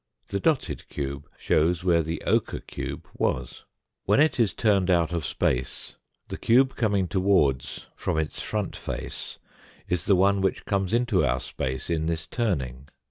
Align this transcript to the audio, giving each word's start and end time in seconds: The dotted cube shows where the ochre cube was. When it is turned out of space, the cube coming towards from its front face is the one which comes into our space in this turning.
The 0.29 0.39
dotted 0.39 0.89
cube 0.89 1.29
shows 1.37 1.83
where 1.83 2.01
the 2.01 2.23
ochre 2.23 2.59
cube 2.61 3.07
was. 3.19 3.65
When 4.05 4.19
it 4.19 4.39
is 4.39 4.55
turned 4.55 4.89
out 4.89 5.13
of 5.13 5.23
space, 5.23 5.95
the 6.29 6.39
cube 6.39 6.75
coming 6.75 7.07
towards 7.07 7.85
from 7.95 8.17
its 8.17 8.41
front 8.41 8.75
face 8.75 9.37
is 9.87 10.05
the 10.07 10.15
one 10.15 10.41
which 10.41 10.65
comes 10.65 10.91
into 10.91 11.23
our 11.23 11.39
space 11.39 11.87
in 11.91 12.07
this 12.07 12.25
turning. 12.25 12.89